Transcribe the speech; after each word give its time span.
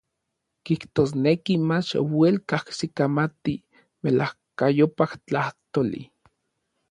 Kijtosneki 0.67 1.53
mach 1.69 1.89
uel 2.15 2.35
kajsikamati 2.49 3.55
n 3.61 3.65
melajkayopaj 4.01 5.11
tlajtoli. 5.27 6.01